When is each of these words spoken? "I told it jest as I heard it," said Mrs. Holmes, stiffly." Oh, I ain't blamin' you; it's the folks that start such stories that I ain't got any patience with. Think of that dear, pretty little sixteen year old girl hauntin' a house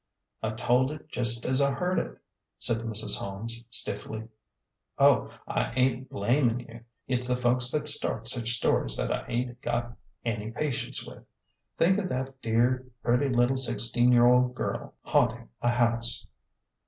"I 0.41 0.49
told 0.53 0.91
it 0.91 1.09
jest 1.09 1.45
as 1.45 1.61
I 1.61 1.73
heard 1.73 1.99
it," 1.99 2.17
said 2.57 2.79
Mrs. 2.79 3.17
Holmes, 3.19 3.63
stiffly." 3.69 4.29
Oh, 4.97 5.29
I 5.47 5.73
ain't 5.75 6.09
blamin' 6.09 6.61
you; 6.67 6.85
it's 7.07 7.27
the 7.27 7.35
folks 7.35 7.69
that 7.69 7.87
start 7.87 8.27
such 8.27 8.49
stories 8.57 8.97
that 8.97 9.13
I 9.13 9.27
ain't 9.27 9.61
got 9.61 9.95
any 10.25 10.49
patience 10.49 11.05
with. 11.05 11.23
Think 11.77 11.99
of 11.99 12.09
that 12.09 12.41
dear, 12.41 12.87
pretty 13.03 13.29
little 13.29 13.57
sixteen 13.57 14.11
year 14.11 14.25
old 14.25 14.55
girl 14.55 14.95
hauntin' 15.03 15.49
a 15.61 15.69
house 15.69 16.25